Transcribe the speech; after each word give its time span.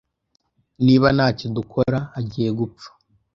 Niba 0.85 1.07
ntacyo 1.15 1.47
dukora, 1.57 1.97
agiye 2.19 2.49
gupfa. 2.59 2.89